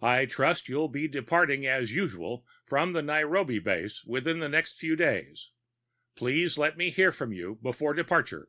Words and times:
I 0.00 0.24
trust 0.24 0.70
you'll 0.70 0.88
be 0.88 1.06
departing, 1.06 1.66
as 1.66 1.92
usual, 1.92 2.46
from 2.64 2.94
the 2.94 3.02
Nairobi 3.02 3.58
base 3.58 4.04
within 4.06 4.38
the 4.38 4.48
next 4.48 4.78
few 4.78 4.96
days. 4.96 5.50
Please 6.14 6.56
let 6.56 6.78
me 6.78 6.88
hear 6.88 7.12
from 7.12 7.30
you 7.30 7.56
before 7.62 7.92
departure. 7.92 8.48